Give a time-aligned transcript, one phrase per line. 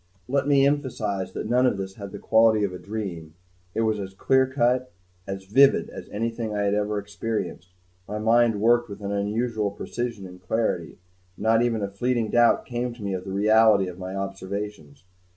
[0.27, 3.35] Let me emphasize that none of this had the quality of a dream;
[3.75, 4.91] it was clear cut,
[5.27, 7.75] as vivid as anything I had ever experienced;
[8.07, 10.97] my mind worked with an unusual precision and clarity,
[11.37, 15.05] and not even a fleeting doubt came to me of the reality of my observations.